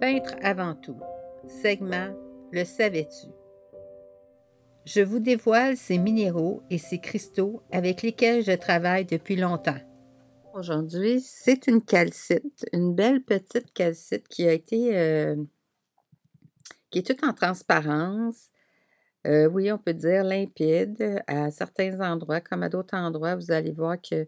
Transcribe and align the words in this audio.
Peintre 0.00 0.34
avant 0.42 0.74
tout. 0.74 0.98
Segment 1.46 2.14
Le 2.52 2.64
savais-tu? 2.64 3.28
Je 4.84 5.00
vous 5.00 5.20
dévoile 5.20 5.76
ces 5.76 5.98
minéraux 5.98 6.62
et 6.68 6.78
ces 6.78 6.98
cristaux 6.98 7.62
avec 7.70 8.02
lesquels 8.02 8.44
je 8.44 8.52
travaille 8.52 9.04
depuis 9.04 9.36
longtemps. 9.36 9.78
Aujourd'hui, 10.52 11.20
c'est 11.20 11.68
une 11.68 11.80
calcite, 11.80 12.66
une 12.72 12.94
belle 12.94 13.22
petite 13.22 13.72
calcite 13.72 14.28
qui 14.28 14.46
a 14.46 14.52
été 14.52 14.96
euh, 14.96 15.36
qui 16.90 16.98
est 16.98 17.06
toute 17.06 17.24
en 17.24 17.32
transparence. 17.32 18.50
Euh, 19.26 19.48
oui, 19.48 19.72
on 19.72 19.78
peut 19.78 19.94
dire 19.94 20.24
limpide. 20.24 21.22
À 21.26 21.50
certains 21.50 22.00
endroits, 22.00 22.40
comme 22.40 22.62
à 22.62 22.68
d'autres 22.68 22.96
endroits, 22.96 23.36
vous 23.36 23.50
allez 23.52 23.72
voir 23.72 23.96
que 24.00 24.26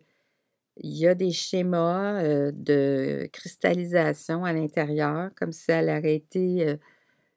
il 0.79 0.97
y 0.97 1.07
a 1.07 1.15
des 1.15 1.33
schémas 1.33 2.23
de 2.53 3.29
cristallisation 3.33 4.45
à 4.45 4.53
l'intérieur, 4.53 5.31
comme 5.35 5.53
si 5.53 5.71
elle 5.71 5.89
aurait 5.89 6.15
été 6.15 6.77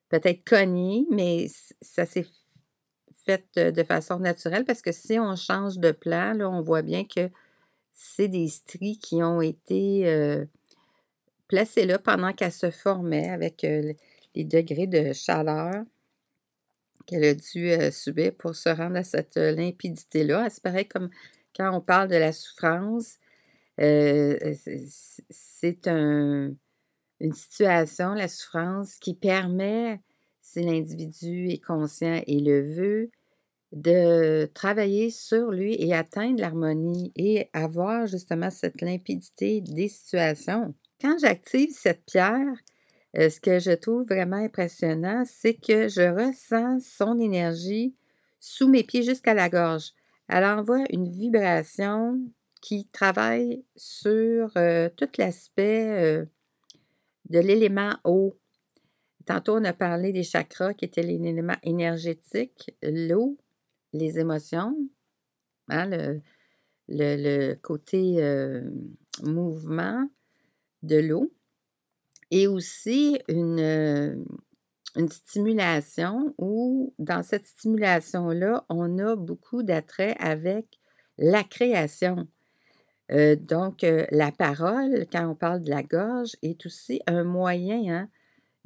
peut-être 0.09 0.43
cognée, 0.43 1.05
mais 1.09 1.47
ça 1.81 2.05
s'est 2.05 2.25
fait 3.25 3.47
de 3.55 3.83
façon 3.83 4.19
naturelle 4.19 4.65
parce 4.65 4.81
que 4.81 4.91
si 4.91 5.19
on 5.19 5.35
change 5.35 5.77
de 5.77 5.91
plan, 5.91 6.33
là, 6.33 6.49
on 6.49 6.61
voit 6.61 6.81
bien 6.81 7.05
que 7.05 7.29
c'est 7.93 8.27
des 8.27 8.47
stries 8.47 8.97
qui 8.97 9.21
ont 9.21 9.41
été 9.41 10.07
euh, 10.07 10.45
placées 11.47 11.85
là 11.85 11.99
pendant 11.99 12.33
qu'elle 12.33 12.51
se 12.51 12.71
formait 12.71 13.29
avec 13.29 13.61
les 13.61 14.43
degrés 14.43 14.87
de 14.87 15.13
chaleur 15.13 15.83
qu'elle 17.05 17.23
a 17.23 17.33
dû 17.33 17.91
subir 17.91 18.33
pour 18.35 18.55
se 18.55 18.69
rendre 18.69 18.97
à 18.97 19.03
cette 19.03 19.35
limpidité-là. 19.35 20.47
C'est 20.49 20.61
pareil 20.61 20.87
comme 20.87 21.09
quand 21.55 21.75
on 21.75 21.81
parle 21.81 22.07
de 22.07 22.15
la 22.15 22.31
souffrance, 22.31 23.17
euh, 23.79 24.37
c'est 25.29 25.87
un, 25.87 26.53
une 27.19 27.33
situation, 27.33 28.13
la 28.13 28.27
souffrance, 28.27 28.95
qui 28.95 29.13
permet, 29.13 30.01
si 30.41 30.61
l'individu 30.61 31.49
est 31.49 31.63
conscient 31.63 32.21
et 32.25 32.39
le 32.39 32.73
veut, 32.73 33.11
de 33.71 34.49
travailler 34.53 35.11
sur 35.11 35.51
lui 35.51 35.75
et 35.75 35.93
atteindre 35.93 36.41
l'harmonie 36.41 37.11
et 37.15 37.49
avoir 37.53 38.07
justement 38.07 38.49
cette 38.49 38.81
limpidité 38.81 39.61
des 39.61 39.87
situations. 39.87 40.73
Quand 40.99 41.17
j'active 41.19 41.69
cette 41.71 42.03
pierre, 42.05 42.55
euh, 43.17 43.29
ce 43.29 43.39
que 43.39 43.59
je 43.59 43.71
trouve 43.71 44.05
vraiment 44.07 44.37
impressionnant, 44.37 45.23
c'est 45.25 45.53
que 45.53 45.87
je 45.87 46.01
ressens 46.01 46.79
son 46.79 47.19
énergie 47.19 47.95
sous 48.39 48.67
mes 48.67 48.83
pieds 48.83 49.03
jusqu'à 49.03 49.33
la 49.33 49.49
gorge. 49.49 49.91
Elle 50.27 50.45
envoie 50.45 50.83
une 50.91 51.09
vibration 51.09 52.19
qui 52.61 52.87
travaille 52.87 53.63
sur 53.75 54.51
euh, 54.57 54.89
tout 54.95 55.09
l'aspect 55.17 56.27
de 57.29 57.39
l'élément 57.39 57.93
eau. 58.03 58.37
Tantôt, 59.25 59.57
on 59.57 59.63
a 59.63 59.73
parlé 59.73 60.11
des 60.11 60.23
chakras 60.23 60.73
qui 60.73 60.85
étaient 60.85 61.03
l'élément 61.03 61.57
énergétique, 61.63 62.75
l'eau, 62.81 63.37
les 63.93 64.19
émotions, 64.19 64.75
hein, 65.69 66.19
le, 66.87 67.53
côté 67.55 68.17
mouvement 69.21 70.09
de 70.81 70.97
l'eau, 70.97 71.31
et 72.31 72.47
aussi 72.47 73.19
une, 73.27 74.25
une 74.95 75.09
stimulation 75.09 76.33
où, 76.37 76.93
dans 76.99 77.23
cette 77.23 77.45
stimulation-là, 77.45 78.65
on 78.69 78.97
a 78.99 79.15
beaucoup 79.15 79.63
d'attrait 79.63 80.15
avec 80.19 80.79
la 81.17 81.43
création. 81.43 82.27
Euh, 83.11 83.35
donc, 83.35 83.83
euh, 83.83 84.05
la 84.11 84.31
parole, 84.31 85.05
quand 85.11 85.27
on 85.27 85.35
parle 85.35 85.61
de 85.63 85.69
la 85.69 85.83
gorge, 85.83 86.35
est 86.43 86.65
aussi 86.65 87.01
un 87.07 87.23
moyen 87.23 88.01
hein, 88.01 88.09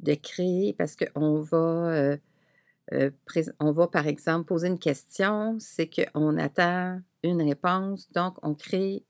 de 0.00 0.14
créer, 0.14 0.74
parce 0.74 0.96
qu'on 0.96 1.40
va, 1.40 2.16
euh, 2.92 3.10
on 3.58 3.72
va, 3.72 3.88
par 3.88 4.06
exemple, 4.06 4.46
poser 4.46 4.68
une 4.68 4.78
question, 4.78 5.56
c'est 5.58 5.88
qu'on 5.88 6.36
attend 6.36 7.00
une 7.22 7.42
réponse, 7.42 8.10
donc 8.12 8.36
on 8.42 8.54
crée 8.54 9.04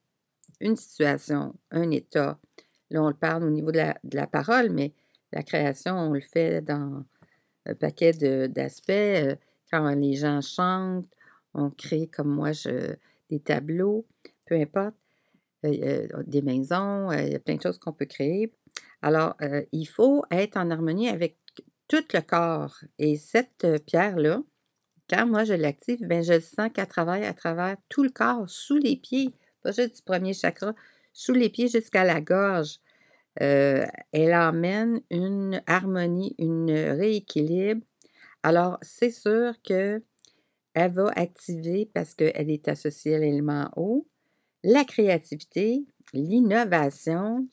une 0.60 0.76
situation, 0.76 1.54
un 1.72 1.90
état. 1.90 2.38
Là, 2.90 3.02
on 3.02 3.08
le 3.08 3.14
parle 3.14 3.44
au 3.44 3.50
niveau 3.50 3.72
de 3.72 3.78
la, 3.78 3.98
de 4.04 4.16
la 4.16 4.28
parole, 4.28 4.70
mais 4.70 4.92
la 5.32 5.42
création, 5.42 5.96
on 5.98 6.12
le 6.12 6.20
fait 6.20 6.60
dans 6.60 7.04
un 7.66 7.74
paquet 7.74 8.12
d'aspects. 8.48 9.36
Quand 9.72 9.88
les 9.94 10.14
gens 10.14 10.40
chantent, 10.40 11.08
on 11.54 11.70
crée, 11.70 12.06
comme 12.06 12.28
moi, 12.28 12.52
je, 12.52 12.94
des 13.30 13.40
tableaux, 13.40 14.06
peu 14.46 14.54
importe. 14.54 14.94
Euh, 15.64 16.06
des 16.26 16.42
maisons, 16.42 17.10
euh, 17.10 17.22
il 17.22 17.32
y 17.32 17.34
a 17.34 17.38
plein 17.38 17.56
de 17.56 17.62
choses 17.62 17.78
qu'on 17.78 17.92
peut 17.92 18.04
créer. 18.04 18.52
Alors, 19.02 19.34
euh, 19.42 19.62
il 19.72 19.86
faut 19.86 20.24
être 20.30 20.56
en 20.56 20.70
harmonie 20.70 21.08
avec 21.08 21.38
tout 21.88 22.04
le 22.12 22.20
corps. 22.20 22.76
Et 22.98 23.16
cette 23.16 23.66
pierre-là, 23.86 24.42
quand 25.08 25.26
moi 25.26 25.44
je 25.44 25.54
l'active, 25.54 26.00
ben, 26.06 26.22
je 26.22 26.40
sens 26.40 26.70
qu'elle 26.72 26.86
travaille 26.86 27.24
à 27.24 27.32
travers 27.32 27.76
tout 27.88 28.02
le 28.02 28.10
corps, 28.10 28.48
sous 28.48 28.76
les 28.76 28.96
pieds, 28.96 29.34
pas 29.62 29.72
juste 29.72 29.96
du 29.96 30.02
premier 30.02 30.34
chakra, 30.34 30.74
sous 31.12 31.32
les 31.32 31.48
pieds 31.48 31.68
jusqu'à 31.68 32.04
la 32.04 32.20
gorge. 32.20 32.78
elle 33.36 34.34
emmène 34.34 35.00
une 35.10 35.62
harmonie, 35.66 36.34
une 36.38 36.70
rééquilibre. 36.70 37.82
Alors, 38.42 38.78
c'est 38.82 39.10
sûr 39.10 39.54
que 39.62 40.02
elle 40.74 40.92
va 40.92 41.10
activer 41.16 41.88
parce 41.94 42.14
qu'elle 42.14 42.50
est 42.50 42.68
associée 42.68 43.14
à 43.16 43.18
l'élément 43.18 43.70
eau 43.76 44.06
la 44.64 44.84
créativité, 44.84 45.84
l'innovation, 46.14 47.46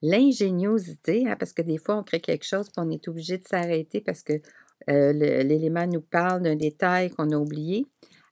l'ingéniosité, 0.00 1.28
hein, 1.28 1.36
parce 1.38 1.52
que 1.52 1.60
des 1.60 1.76
fois, 1.76 1.96
on 1.96 2.04
crée 2.04 2.20
quelque 2.20 2.46
chose 2.46 2.68
et 2.68 2.80
on 2.80 2.88
est 2.88 3.08
obligé 3.08 3.36
de 3.36 3.46
s'arrêter 3.46 4.00
parce 4.00 4.22
que 4.22 4.40
euh, 4.88 5.12
l'élément 5.12 5.86
nous 5.86 6.00
parle 6.00 6.42
d'un 6.42 6.54
détail 6.54 7.10
qu'on 7.10 7.30
a 7.32 7.36
oublié. 7.36 7.84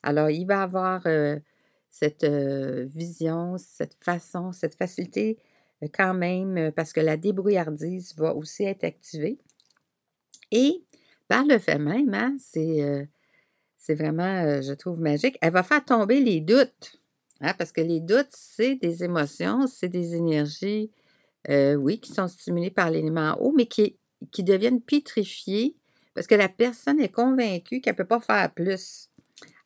Alors, 0.02 0.30
il 0.30 0.46
va 0.46 0.62
avoir 0.62 1.02
euh, 1.06 1.38
cette 1.90 2.22
euh, 2.24 2.86
vision, 2.86 3.58
cette 3.58 3.96
façon, 4.00 4.52
cette 4.52 4.76
facilité 4.76 5.36
quand 5.92 6.14
même, 6.14 6.72
parce 6.72 6.92
que 6.92 7.00
la 7.00 7.16
débrouillardise 7.16 8.16
va 8.16 8.34
aussi 8.34 8.64
être 8.64 8.82
activée. 8.82 9.38
Et 10.50 10.82
par 11.28 11.44
le 11.44 11.58
fait 11.58 11.78
même, 11.78 12.14
hein, 12.14 12.36
c'est 12.40 13.94
vraiment, 13.94 14.60
je 14.60 14.72
trouve, 14.72 14.98
magique, 14.98 15.38
elle 15.40 15.52
va 15.52 15.62
faire 15.62 15.84
tomber 15.84 16.20
les 16.20 16.40
doutes. 16.40 16.98
Hein, 17.40 17.54
parce 17.56 17.72
que 17.72 17.80
les 17.80 18.00
doutes, 18.00 18.30
c'est 18.30 18.74
des 18.76 19.04
émotions, 19.04 19.66
c'est 19.66 19.88
des 19.88 20.14
énergies, 20.14 20.90
euh, 21.48 21.74
oui, 21.74 22.00
qui 22.00 22.12
sont 22.12 22.28
stimulées 22.28 22.70
par 22.70 22.90
l'élément 22.90 23.36
eau, 23.40 23.52
mais 23.56 23.66
qui, 23.66 23.96
qui 24.32 24.42
deviennent 24.42 24.80
pétrifiées 24.80 25.76
parce 26.18 26.26
que 26.26 26.34
la 26.34 26.48
personne 26.48 26.98
est 26.98 27.12
convaincue 27.12 27.80
qu'elle 27.80 27.94
ne 27.94 27.98
peut 27.98 28.04
pas 28.04 28.18
faire 28.18 28.52
plus. 28.52 29.08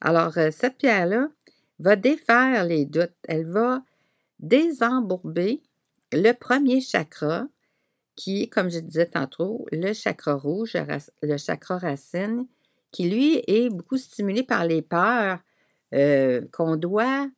Alors, 0.02 0.36
euh, 0.36 0.50
cette 0.50 0.76
pierre-là 0.76 1.30
va 1.78 1.96
défaire 1.96 2.64
les 2.64 2.84
doutes. 2.84 3.14
Elle 3.26 3.46
va 3.46 3.82
désembourber 4.38 5.62
le 6.12 6.32
premier 6.32 6.82
chakra, 6.82 7.46
qui 8.16 8.42
est, 8.42 8.48
comme 8.48 8.70
je 8.70 8.80
disais 8.80 9.06
tantôt, 9.06 9.64
le 9.72 9.94
chakra 9.94 10.34
rouge, 10.34 10.76
le 11.22 11.36
chakra 11.38 11.78
racine, 11.78 12.46
qui 12.90 13.08
lui 13.08 13.42
est 13.46 13.70
beaucoup 13.70 13.96
stimulé 13.96 14.42
par 14.42 14.66
les 14.66 14.82
peurs 14.82 15.38
euh, 15.94 16.42
qu'on 16.52 16.76
doit 16.76 17.30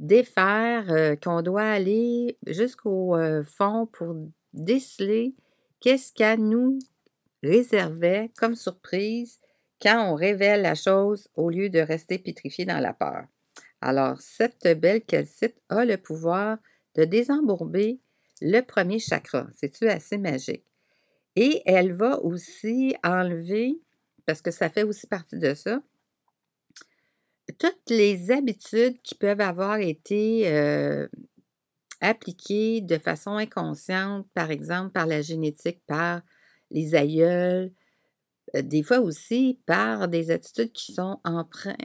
défaire, 0.00 1.16
qu'on 1.22 1.42
doit 1.42 1.62
aller 1.62 2.36
jusqu'au 2.46 3.16
fond 3.44 3.86
pour 3.86 4.16
déceler 4.52 5.36
qu'est-ce 5.78 6.12
qu'elle 6.12 6.40
nous 6.40 6.78
réservait 7.42 8.32
comme 8.36 8.56
surprise 8.56 9.38
quand 9.80 10.10
on 10.10 10.14
révèle 10.14 10.62
la 10.62 10.74
chose 10.74 11.28
au 11.36 11.48
lieu 11.48 11.70
de 11.70 11.78
rester 11.78 12.18
pétrifié 12.18 12.64
dans 12.64 12.80
la 12.80 12.92
peur. 12.92 13.26
Alors, 13.80 14.20
cette 14.20 14.66
belle 14.78 15.02
calcite 15.02 15.56
a 15.68 15.84
le 15.84 15.96
pouvoir 15.96 16.58
de 16.96 17.04
désembourber 17.04 18.00
le 18.42 18.60
premier 18.60 18.98
chakra. 18.98 19.46
C'est-tu 19.54 19.88
assez 19.88 20.18
magique? 20.18 20.66
Et 21.36 21.62
elle 21.64 21.92
va 21.92 22.20
aussi 22.20 22.94
enlever, 23.02 23.80
parce 24.26 24.42
que 24.42 24.50
ça 24.50 24.68
fait 24.68 24.82
aussi 24.82 25.06
partie 25.06 25.38
de 25.38 25.54
ça, 25.54 25.80
toutes 27.50 27.90
les 27.90 28.30
habitudes 28.30 29.00
qui 29.02 29.14
peuvent 29.14 29.40
avoir 29.40 29.78
été 29.78 30.46
appliquées 32.00 32.80
de 32.80 32.98
façon 32.98 33.32
inconsciente, 33.32 34.26
par 34.34 34.50
exemple 34.50 34.90
par 34.92 35.06
la 35.06 35.22
génétique, 35.22 35.80
par 35.86 36.22
les 36.70 36.94
aïeuls, 36.94 37.72
des 38.54 38.82
fois 38.82 39.00
aussi 39.00 39.60
par 39.66 40.08
des 40.08 40.30
attitudes 40.30 40.72
qui 40.72 40.92
sont 40.92 41.20
empreintes 41.24 41.76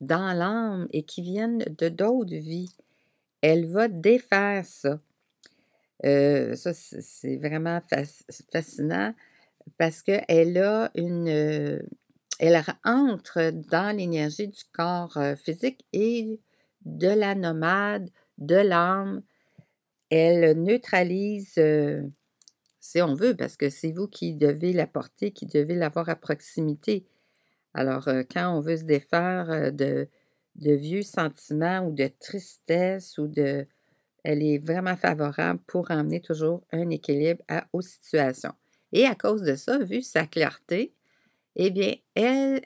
dans 0.00 0.32
l'âme 0.32 0.88
et 0.92 1.04
qui 1.04 1.22
viennent 1.22 1.64
de 1.78 1.88
d'autres 1.88 2.34
vies. 2.34 2.74
Elle 3.40 3.66
va 3.66 3.88
défaire 3.88 4.64
ça. 4.64 5.00
ça, 6.02 6.72
c'est 6.74 7.36
vraiment 7.36 7.80
fascinant 8.52 9.14
parce 9.76 10.02
qu'elle 10.02 10.58
a 10.58 10.90
une, 10.94 11.82
elle 12.38 12.62
entre 12.84 13.50
dans 13.50 13.96
l'énergie 13.96 14.48
du 14.48 14.62
corps 14.72 15.18
physique 15.36 15.84
et 15.92 16.40
de 16.84 17.08
la 17.08 17.34
nomade, 17.34 18.10
de 18.38 18.56
l'âme. 18.56 19.22
Elle 20.10 20.62
neutralise 20.62 21.58
si 22.88 23.02
on 23.02 23.14
veut, 23.14 23.36
parce 23.36 23.58
que 23.58 23.68
c'est 23.68 23.92
vous 23.92 24.08
qui 24.08 24.34
devez 24.34 24.72
la 24.72 24.86
porter, 24.86 25.30
qui 25.30 25.44
devez 25.44 25.74
l'avoir 25.74 26.08
à 26.08 26.16
proximité. 26.16 27.04
Alors, 27.74 28.08
quand 28.32 28.56
on 28.56 28.60
veut 28.60 28.78
se 28.78 28.84
défaire 28.84 29.72
de, 29.72 30.08
vieux 30.56 31.02
sentiments 31.02 31.80
ou 31.80 31.92
de 31.92 32.08
tristesse 32.18 33.18
ou 33.18 33.26
de... 33.26 33.66
Elle 34.24 34.42
est 34.42 34.58
vraiment 34.58 34.96
favorable 34.96 35.60
pour 35.66 35.90
emmener 35.90 36.20
toujours 36.20 36.64
un 36.72 36.90
équilibre 36.90 37.44
aux 37.72 37.82
situations. 37.82 38.54
Et 38.92 39.04
à 39.04 39.14
cause 39.14 39.42
de 39.42 39.54
ça, 39.54 39.78
vu 39.78 40.00
sa 40.02 40.26
clarté, 40.26 40.94
eh 41.56 41.70
bien, 41.70 41.94
elle 42.14 42.62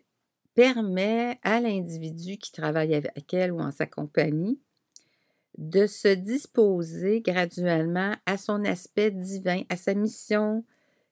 permet 0.54 1.38
à 1.42 1.60
l'individu 1.60 2.36
qui 2.36 2.52
travaille 2.52 2.94
avec 2.94 3.32
elle 3.32 3.52
ou 3.52 3.60
en 3.60 3.70
sa 3.70 3.86
compagnie 3.86 4.60
de 5.58 5.86
se 5.86 6.08
disposer 6.08 7.20
graduellement 7.20 8.14
à 8.26 8.36
son 8.36 8.64
aspect 8.64 9.10
divin, 9.10 9.62
à 9.68 9.76
sa 9.76 9.94
mission 9.94 10.64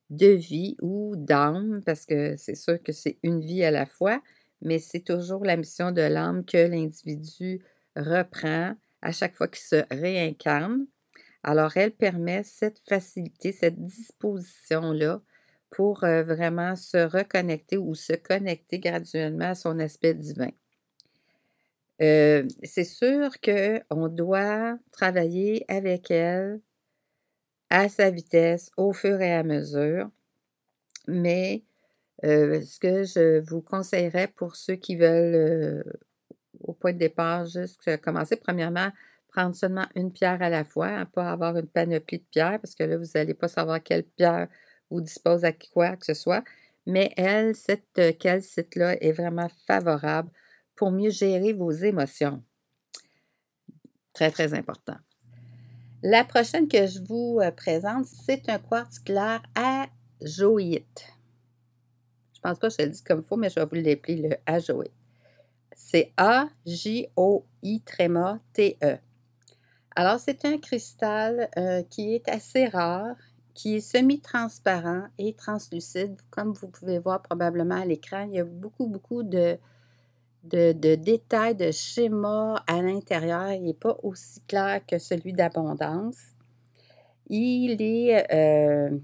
de 0.09 0.27
vie 0.27 0.75
ou 0.81 1.15
d'âme, 1.15 1.81
parce 1.85 2.05
que 2.05 2.35
c'est 2.37 2.55
sûr 2.55 2.81
que 2.83 2.91
c'est 2.91 3.17
une 3.23 3.39
vie 3.39 3.63
à 3.63 3.71
la 3.71 3.85
fois, 3.85 4.21
mais 4.61 4.79
c'est 4.79 4.99
toujours 5.01 5.45
la 5.45 5.57
mission 5.57 5.91
de 5.91 6.01
l'âme 6.01 6.43
que 6.45 6.57
l'individu 6.57 7.61
reprend 7.95 8.75
à 9.01 9.11
chaque 9.11 9.35
fois 9.35 9.47
qu'il 9.47 9.63
se 9.63 9.83
réincarne. 9.89 10.85
Alors, 11.43 11.75
elle 11.77 11.91
permet 11.91 12.43
cette 12.43 12.79
facilité, 12.87 13.51
cette 13.51 13.83
disposition-là 13.83 15.21
pour 15.71 15.99
vraiment 16.01 16.75
se 16.75 16.97
reconnecter 16.97 17.77
ou 17.77 17.95
se 17.95 18.13
connecter 18.13 18.77
graduellement 18.79 19.51
à 19.51 19.55
son 19.55 19.79
aspect 19.79 20.13
divin. 20.13 20.51
C'est 21.99 22.83
sûr 22.83 23.31
qu'on 23.41 24.07
doit 24.07 24.77
travailler 24.91 25.65
avec 25.67 26.11
elle 26.11 26.59
à 27.69 27.87
sa 27.89 28.09
vitesse 28.09 28.69
au 28.75 28.91
fur 28.91 29.21
et 29.21 29.33
à 29.33 29.43
mesure, 29.43 30.09
mais 31.07 31.63
ce 32.21 32.79
que 32.79 33.03
je 33.03 33.39
vous 33.39 33.61
conseillerais 33.61 34.27
pour 34.27 34.55
ceux 34.57 34.75
qui 34.75 34.97
veulent, 34.97 35.83
au 36.59 36.73
point 36.73 36.91
de 36.93 36.97
départ, 36.97 37.45
juste 37.45 37.97
commencer, 38.01 38.35
premièrement, 38.35 38.91
prendre 39.29 39.55
seulement 39.55 39.85
une 39.95 40.11
pierre 40.11 40.41
à 40.41 40.49
la 40.49 40.65
fois, 40.65 40.87
hein, 40.87 41.05
pas 41.05 41.31
avoir 41.31 41.55
une 41.55 41.67
panoplie 41.67 42.19
de 42.19 42.25
pierres, 42.29 42.59
parce 42.59 42.75
que 42.75 42.83
là, 42.83 42.97
vous 42.97 43.05
n'allez 43.15 43.33
pas 43.33 43.47
savoir 43.47 43.81
quelle 43.81 44.03
pierre 44.03 44.49
ou 44.91 45.01
dispose 45.01 45.43
à 45.43 45.51
quoi 45.51 45.95
que 45.95 46.05
ce 46.05 46.13
soit. 46.13 46.43
Mais 46.85 47.11
elle, 47.17 47.55
cette 47.55 47.97
euh, 47.97 48.11
calcite-là 48.11 49.01
est 49.01 49.11
vraiment 49.11 49.49
favorable 49.65 50.29
pour 50.75 50.91
mieux 50.91 51.09
gérer 51.09 51.53
vos 51.53 51.71
émotions. 51.71 52.43
Très, 54.13 54.29
très 54.31 54.53
important. 54.53 54.97
La 56.03 56.23
prochaine 56.23 56.67
que 56.67 56.87
je 56.87 56.99
vous 56.99 57.39
euh, 57.41 57.51
présente, 57.51 58.05
c'est 58.05 58.49
un 58.49 58.57
quartz 58.57 58.99
clair 58.99 59.41
ajoïte. 59.55 61.07
Je 62.33 62.39
pense 62.41 62.57
pas 62.57 62.69
que 62.69 62.75
je 62.79 62.85
le 62.85 62.91
dis 62.91 63.03
comme 63.03 63.19
il 63.19 63.25
faut, 63.25 63.37
mais 63.37 63.49
je 63.49 63.59
vais 63.59 63.65
vous 63.65 63.75
l'appeler 63.75 64.15
le 64.15 64.35
ajoïte. 64.47 64.91
C'est 65.75 66.11
A-J-O-I-T-E. 66.17 66.57
Alors, 69.95 70.19
c'est 70.19 70.45
un 70.45 70.57
cristal 70.57 71.49
euh, 71.57 71.83
qui 71.83 72.15
est 72.15 72.27
assez 72.29 72.67
rare, 72.67 73.15
qui 73.53 73.75
est 73.75 73.81
semi-transparent 73.81 75.05
et 75.17 75.33
translucide. 75.33 76.15
Comme 76.29 76.53
vous 76.53 76.67
pouvez 76.67 76.99
voir 76.99 77.21
probablement 77.21 77.75
à 77.75 77.85
l'écran, 77.85 78.27
il 78.29 78.35
y 78.35 78.39
a 78.39 78.45
beaucoup, 78.45 78.87
beaucoup 78.87 79.23
de, 79.23 79.57
de, 80.43 80.95
détails, 80.95 81.55
de 81.55 81.71
schémas 81.71 82.63
à 82.67 82.81
l'intérieur. 82.81 83.51
Il 83.51 83.63
n'est 83.63 83.73
pas 83.73 83.97
aussi 84.03 84.41
clair 84.47 84.81
que 84.85 84.97
celui 84.97 85.33
d'abondance. 85.33 86.17
Il 87.27 87.81
est 87.81 88.33
euh, 88.33 88.97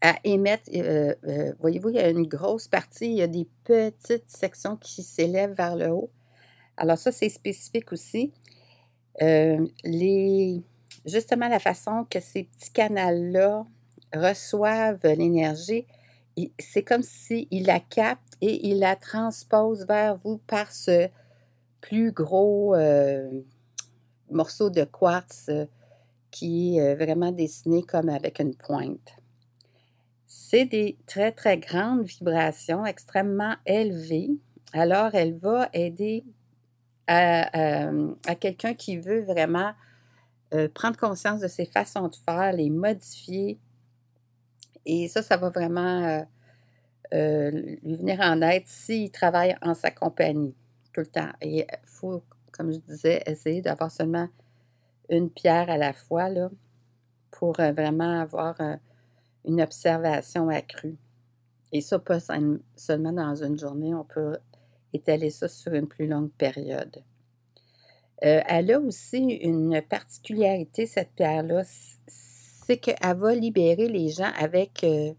à 0.00 0.16
émettre, 0.24 0.64
euh, 0.74 1.14
euh, 1.26 1.52
voyez-vous, 1.60 1.90
il 1.90 1.96
y 1.96 2.00
a 2.00 2.10
une 2.10 2.26
grosse 2.26 2.68
partie, 2.68 3.06
il 3.06 3.16
y 3.16 3.22
a 3.22 3.26
des 3.26 3.48
petites 3.64 4.28
sections 4.28 4.76
qui 4.76 5.02
s'élèvent 5.02 5.54
vers 5.54 5.76
le 5.76 5.88
haut. 5.88 6.10
Alors 6.76 6.98
ça, 6.98 7.10
c'est 7.10 7.28
spécifique 7.28 7.92
aussi. 7.92 8.32
les, 9.20 10.62
justement 11.08 11.48
la 11.48 11.58
façon 11.58 12.06
que 12.08 12.20
ces 12.20 12.44
petits 12.44 12.72
canaux-là 12.72 13.66
reçoivent 14.14 15.00
l'énergie, 15.04 15.86
c'est 16.58 16.82
comme 16.82 17.02
s'ils 17.02 17.66
la 17.66 17.80
captent 17.80 18.36
et 18.40 18.68
ils 18.68 18.78
la 18.78 18.96
transposent 18.96 19.86
vers 19.86 20.16
vous 20.16 20.38
par 20.38 20.72
ce 20.72 21.08
plus 21.80 22.12
gros 22.12 22.74
euh, 22.74 23.28
morceau 24.30 24.70
de 24.70 24.84
quartz 24.84 25.46
euh, 25.48 25.66
qui 26.30 26.76
est 26.76 26.82
euh, 26.82 26.94
vraiment 26.94 27.32
dessiné 27.32 27.82
comme 27.82 28.08
avec 28.08 28.40
une 28.40 28.54
pointe. 28.54 29.16
C'est 30.26 30.66
des 30.66 30.98
très, 31.06 31.32
très 31.32 31.58
grandes 31.58 32.04
vibrations, 32.04 32.84
extrêmement 32.84 33.54
élevées. 33.64 34.30
Alors, 34.72 35.14
elle 35.14 35.34
va 35.34 35.70
aider 35.72 36.24
à 37.06 38.34
quelqu'un 38.38 38.74
qui 38.74 38.98
veut 38.98 39.22
vraiment 39.22 39.72
euh, 40.54 40.68
prendre 40.68 40.96
conscience 40.96 41.40
de 41.40 41.48
ses 41.48 41.66
façons 41.66 42.08
de 42.08 42.16
faire, 42.16 42.52
les 42.52 42.70
modifier. 42.70 43.58
Et 44.86 45.08
ça, 45.08 45.22
ça 45.22 45.36
va 45.36 45.50
vraiment 45.50 46.04
euh, 46.04 46.22
euh, 47.12 47.50
lui 47.82 47.96
venir 47.96 48.20
en 48.20 48.40
aide 48.40 48.66
s'il 48.66 49.10
travaille 49.10 49.56
en 49.60 49.74
sa 49.74 49.90
compagnie 49.90 50.54
tout 50.92 51.00
le 51.00 51.06
temps. 51.06 51.30
Et 51.42 51.58
il 51.58 51.66
faut, 51.84 52.22
comme 52.52 52.72
je 52.72 52.78
disais, 52.78 53.22
essayer 53.26 53.60
d'avoir 53.60 53.90
seulement 53.90 54.28
une 55.10 55.30
pierre 55.30 55.68
à 55.68 55.76
la 55.76 55.92
fois 55.92 56.28
pour 57.30 57.52
vraiment 57.52 58.20
avoir 58.20 58.56
une 59.44 59.60
observation 59.60 60.48
accrue. 60.48 60.96
Et 61.72 61.80
ça, 61.80 61.98
pas 61.98 62.18
seulement 62.20 63.12
dans 63.12 63.42
une 63.42 63.58
journée, 63.58 63.94
on 63.94 64.04
peut 64.04 64.38
étaler 64.92 65.30
ça 65.30 65.48
sur 65.48 65.72
une 65.74 65.86
plus 65.86 66.06
longue 66.06 66.30
période. 66.32 67.02
Euh, 68.24 68.40
elle 68.46 68.72
a 68.72 68.80
aussi 68.80 69.18
une 69.18 69.80
particularité, 69.82 70.86
cette 70.86 71.12
pierre-là, 71.12 71.62
c'est 72.06 72.78
qu'elle 72.78 73.16
va 73.16 73.34
libérer 73.34 73.88
les 73.88 74.08
gens 74.08 74.32
avec 74.36 74.82
euh, 74.82 75.12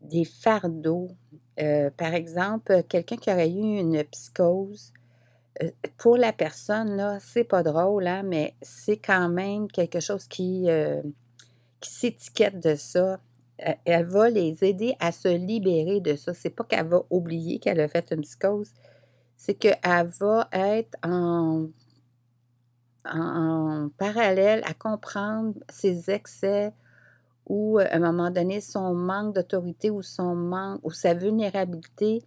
des 0.00 0.24
fardeaux. 0.24 1.08
Euh, 1.60 1.90
par 1.96 2.14
exemple, 2.14 2.84
quelqu'un 2.88 3.16
qui 3.16 3.30
aurait 3.30 3.50
eu 3.50 3.78
une 3.78 4.04
psychose, 4.04 4.92
pour 5.98 6.16
la 6.16 6.32
personne, 6.32 6.96
là, 6.96 7.18
c'est 7.20 7.44
pas 7.44 7.62
drôle, 7.62 8.06
hein, 8.06 8.22
mais 8.22 8.54
c'est 8.62 8.96
quand 8.96 9.28
même 9.28 9.68
quelque 9.68 10.00
chose 10.00 10.26
qui, 10.26 10.66
qui 11.78 11.90
s'étiquette 11.90 12.58
de 12.58 12.74
ça. 12.74 13.20
Elle 13.84 14.06
va 14.06 14.30
les 14.30 14.64
aider 14.64 14.94
à 14.98 15.12
se 15.12 15.28
libérer 15.28 16.00
de 16.00 16.16
ça. 16.16 16.32
C'est 16.32 16.50
pas 16.50 16.64
qu'elle 16.64 16.86
va 16.86 17.02
oublier 17.10 17.58
qu'elle 17.58 17.80
a 17.80 17.86
fait 17.86 18.10
une 18.12 18.22
psychose, 18.22 18.72
c'est 19.36 19.54
qu'elle 19.54 20.06
va 20.18 20.48
être 20.52 20.96
en 21.04 21.68
en, 23.04 23.88
parallèle 23.98 24.62
à 24.64 24.74
comprendre 24.74 25.54
ses 25.68 26.10
excès 26.10 26.72
ou 27.46 27.78
euh, 27.78 27.86
à 27.90 27.96
un 27.96 28.00
moment 28.00 28.30
donné 28.30 28.60
son 28.60 28.94
manque 28.94 29.34
d'autorité 29.34 29.90
ou 29.90 30.02
son 30.02 30.34
manque 30.34 30.80
ou 30.82 30.90
sa 30.90 31.14
vulnérabilité 31.14 32.22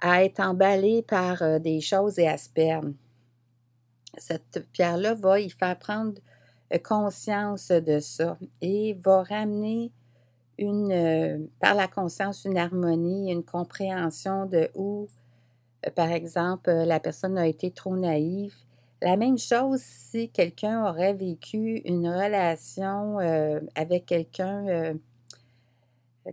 à 0.00 0.24
être 0.24 0.40
emballé 0.40 1.02
par 1.02 1.42
euh, 1.42 1.58
des 1.58 1.80
choses 1.80 2.18
et 2.18 2.28
aspermes. 2.28 2.94
Cette 4.18 4.66
pierre-là 4.72 5.14
va 5.14 5.40
y 5.40 5.50
faire 5.50 5.78
prendre 5.78 6.14
euh, 6.72 6.78
conscience 6.78 7.68
de 7.68 7.98
ça 7.98 8.38
et 8.60 8.94
va 9.04 9.22
ramener 9.22 9.92
une, 10.58 11.48
par 11.60 11.74
la 11.74 11.86
conscience 11.86 12.46
une 12.46 12.56
harmonie, 12.56 13.30
une 13.30 13.44
compréhension 13.44 14.46
de 14.46 14.70
où, 14.74 15.06
par 15.94 16.08
exemple, 16.08 16.70
la 16.70 16.98
personne 16.98 17.36
a 17.36 17.46
été 17.46 17.70
trop 17.70 17.94
naïve 17.94 18.54
la 19.02 19.16
même 19.16 19.38
chose 19.38 19.80
si 19.82 20.30
quelqu'un 20.30 20.88
aurait 20.88 21.14
vécu 21.14 21.82
une 21.84 22.08
relation 22.08 23.20
euh, 23.20 23.60
avec 23.74 24.06
quelqu'un, 24.06 24.66
euh, 24.68 24.94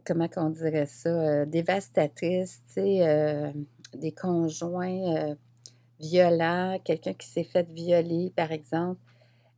comment 0.05 0.29
on 0.38 0.50
dirait 0.50 0.86
ça, 0.86 1.10
euh, 1.10 1.46
dévastatrice, 1.46 2.62
des 2.75 4.12
conjoints 4.12 5.36
violents, 6.00 6.79
quelqu'un 6.84 7.13
qui 7.13 7.27
s'est 7.27 7.43
fait 7.43 7.67
violer, 7.70 8.32
par 8.36 8.51
exemple. 8.51 9.00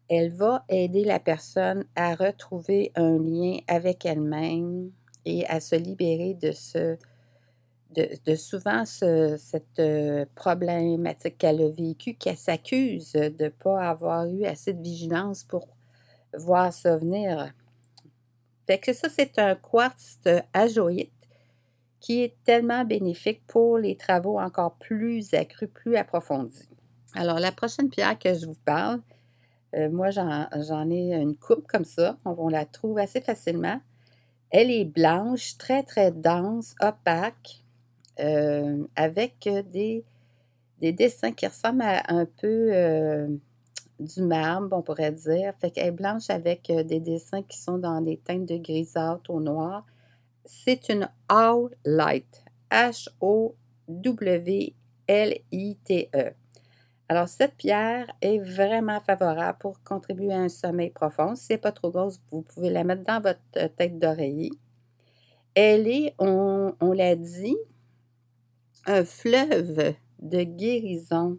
Elle 0.09 0.31
va 0.31 0.63
aider 0.69 1.03
la 1.03 1.19
personne 1.19 1.85
à 1.95 2.13
retrouver 2.15 2.91
un 2.95 3.17
lien 3.17 3.59
avec 3.67 4.05
elle-même 4.05 4.91
et 5.25 5.47
à 5.47 5.59
se 5.59 5.75
libérer 5.75 6.35
de 6.35 6.51
ce, 6.51 6.97
de, 7.95 8.35
souvent 8.35 8.85
cette 8.85 9.79
euh, 9.79 10.25
problématique 10.35 11.37
qu'elle 11.37 11.61
a 11.61 11.69
vécue, 11.69 12.15
qu'elle 12.15 12.37
s'accuse 12.37 13.13
de 13.13 13.43
ne 13.45 13.49
pas 13.49 13.89
avoir 13.89 14.27
eu 14.27 14.45
assez 14.45 14.73
de 14.73 14.81
vigilance 14.81 15.43
pour 15.43 15.67
voir 16.37 16.73
ça 16.73 16.97
venir. 16.97 17.53
Fait 18.67 18.79
que 18.79 18.93
ça, 18.93 19.09
c'est 19.09 19.39
un 19.39 19.55
quartz 19.55 20.19
ajoïte 20.53 21.11
qui 21.99 22.23
est 22.23 22.35
tellement 22.43 22.85
bénéfique 22.85 23.41
pour 23.47 23.77
les 23.77 23.95
travaux 23.95 24.39
encore 24.39 24.75
plus 24.75 25.33
accrus, 25.33 25.69
plus 25.73 25.95
approfondis. 25.95 26.69
Alors, 27.13 27.39
la 27.39 27.51
prochaine 27.51 27.89
pierre 27.89 28.19
que 28.19 28.33
je 28.33 28.45
vous 28.45 28.57
parle, 28.65 29.01
Euh, 29.75 29.89
moi, 29.89 30.09
j'en 30.09 30.89
ai 30.89 31.13
une 31.13 31.35
coupe 31.35 31.67
comme 31.67 31.85
ça. 31.85 32.17
On, 32.25 32.47
la 32.47 32.65
trouve 32.65 32.97
assez 32.97 33.21
facilement. 33.21 33.81
Elle 34.49 34.71
est 34.71 34.85
blanche, 34.85 35.57
très, 35.57 35.83
très 35.83 36.11
dense, 36.11 36.75
opaque, 36.81 37.63
euh, 38.19 38.85
avec 38.95 39.49
des, 39.71 40.03
des, 40.79 40.91
dessins 40.93 41.31
qui 41.31 41.47
ressemblent 41.47 41.81
à 41.81 42.03
un 42.13 42.25
peu 42.25 42.69
euh, 42.71 43.27
du 43.99 44.21
marbre, 44.21 44.75
on 44.77 44.81
pourrait 44.81 45.11
dire. 45.11 45.53
Fait 45.59 45.71
qu'elle 45.71 45.87
est 45.87 45.91
blanche 45.91 46.29
avec 46.29 46.71
des 46.71 46.99
dessins 46.99 47.43
qui 47.43 47.57
sont 47.57 47.77
dans 47.77 48.01
des 48.01 48.17
teintes 48.17 48.45
de 48.45 48.57
grisâtre 48.57 49.29
au 49.29 49.39
noir. 49.39 49.85
C'est 50.45 50.89
une 50.89 51.09
All 51.27 51.69
Light. 51.85 52.43
H-O-W-L-I-T-E. 52.71 53.55
Alors, 57.07 57.27
cette 57.27 57.55
pierre 57.55 58.07
est 58.21 58.39
vraiment 58.39 58.99
favorable 58.99 59.59
pour 59.59 59.81
contribuer 59.83 60.33
à 60.33 60.39
un 60.39 60.49
sommeil 60.49 60.89
profond. 60.89 61.35
Si 61.35 61.45
ce 61.45 61.53
n'est 61.53 61.59
pas 61.59 61.71
trop 61.71 61.91
grosse, 61.91 62.19
vous 62.31 62.41
pouvez 62.41 62.71
la 62.71 62.83
mettre 62.83 63.03
dans 63.03 63.21
votre 63.21 63.39
euh, 63.57 63.67
tête 63.67 63.99
d'oreiller. 63.99 64.51
Elle 65.53 65.87
est, 65.87 66.15
on, 66.17 66.73
l'a 66.81 67.15
dit, 67.15 67.55
un 68.85 69.03
fleuve 69.03 69.95
de 70.21 70.43
guérison. 70.43 71.37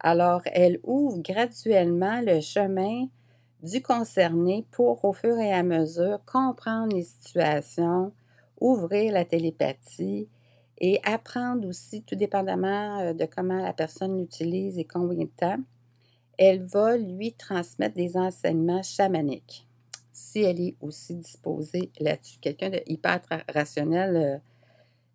Alors, 0.00 0.42
elle 0.46 0.80
ouvre 0.82 1.18
graduellement 1.18 2.20
le 2.20 2.40
chemin 2.40 3.06
du 3.62 3.82
concerné 3.82 4.64
pour, 4.70 5.04
au 5.04 5.12
fur 5.12 5.38
et 5.38 5.52
à 5.52 5.62
mesure, 5.62 6.20
comprendre 6.24 6.94
les 6.94 7.02
situations, 7.02 8.12
ouvrir 8.60 9.12
la 9.12 9.24
télépathie 9.24 10.28
et 10.78 11.00
apprendre 11.04 11.66
aussi, 11.66 12.02
tout 12.02 12.14
dépendamment 12.14 13.00
euh, 13.00 13.12
de 13.12 13.24
comment 13.24 13.60
la 13.60 13.72
personne 13.72 14.16
l'utilise 14.16 14.78
et 14.78 14.84
combien 14.84 15.24
de 15.24 15.30
temps, 15.36 15.58
elle 16.38 16.62
va 16.62 16.96
lui 16.96 17.32
transmettre 17.32 17.96
des 17.96 18.16
enseignements 18.16 18.82
chamaniques 18.82 19.66
si 20.12 20.42
elle 20.42 20.60
est 20.60 20.76
aussi 20.80 21.16
disposée 21.16 21.90
là-dessus. 22.00 22.38
Quelqu'un 22.40 22.70
de 22.70 22.80
hyper 22.86 23.20
rationnel, 23.52 24.16
euh, 24.16 24.38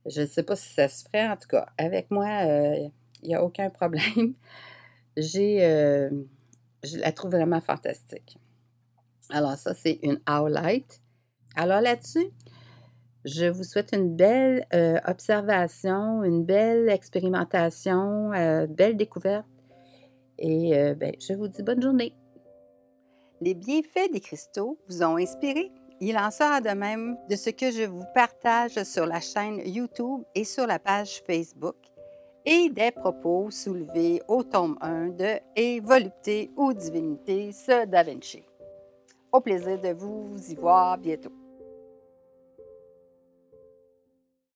je 0.06 0.22
ne 0.22 0.26
sais 0.26 0.44
pas 0.44 0.56
si 0.56 0.74
ça 0.74 0.88
se 0.88 1.06
ferait, 1.06 1.28
en 1.28 1.38
tout 1.38 1.48
cas, 1.48 1.68
avec 1.78 2.12
moi, 2.12 2.28
euh, 2.46 2.90
il 3.22 3.30
n'y 3.30 3.36
a 3.36 3.44
aucun 3.44 3.70
problème. 3.70 4.34
J'ai, 5.18 5.60
je 6.84 6.98
la 6.98 7.12
trouve 7.12 7.32
vraiment 7.32 7.62
fantastique. 7.62 8.38
Alors 9.30 9.56
ça, 9.56 9.74
c'est 9.74 10.00
une 10.02 10.20
Light. 10.28 11.02
Alors 11.56 11.82
là-dessus, 11.82 12.32
je 13.26 13.46
vous 13.46 13.64
souhaite 13.64 13.94
une 13.94 14.16
belle 14.16 14.66
euh, 14.74 15.00
observation, 15.06 16.24
une 16.24 16.44
belle 16.44 16.90
expérimentation, 16.90 18.34
euh, 18.34 18.68
belle 18.68 18.98
découverte. 18.98 19.46
Et 20.40 20.76
euh, 20.78 20.94
ben, 20.94 21.14
je 21.20 21.34
vous 21.34 21.48
dis 21.48 21.64
bonne 21.64 21.82
journée. 21.82 22.14
Les 23.40 23.54
bienfaits 23.54 24.12
des 24.12 24.20
cristaux 24.20 24.78
vous 24.90 25.04
ont 25.04 25.18
inspiré? 25.18 25.72
Il 26.00 26.18
en 26.18 26.32
sera 26.32 26.60
de 26.62 26.70
même 26.70 27.18
de 27.30 27.36
ce 27.36 27.50
que 27.50 27.72
je 27.72 27.84
vous 27.84 28.04
partage 28.14 28.82
sur 28.84 29.06
la 29.06 29.20
chaîne 29.20 29.62
YouTube 29.66 30.24
et 30.36 30.44
sur 30.44 30.68
la 30.68 30.80
page 30.80 31.22
Facebook 31.26 31.76
et 32.46 32.70
des 32.70 32.92
propos 32.92 33.50
soulevés 33.52 34.22
au 34.28 34.44
tome 34.44 34.78
1 34.82 35.10
de 35.10 35.40
Et 35.56 35.80
volupté 35.80 36.52
ou 36.58 36.74
divinité, 36.74 37.52
ce 37.52 37.86
Da 37.86 38.04
Vinci. 38.04 38.44
Au 39.32 39.40
plaisir 39.40 39.80
de 39.80 39.94
vous 39.94 40.36
y 40.50 40.56
voir 40.56 40.98
bientôt. 40.98 41.32